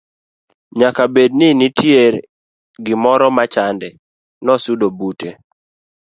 nyaka 0.77 1.03
bed 1.13 1.31
ni 1.39 1.47
nitie 1.59 2.03
gimoro 2.85 3.27
machande. 3.37 3.89
nosudo 4.45 4.87
bute 4.97 5.29